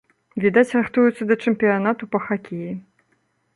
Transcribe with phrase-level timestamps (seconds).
[0.45, 2.71] Відаць, рыхтуюцца да чэмпіянату па хакеі.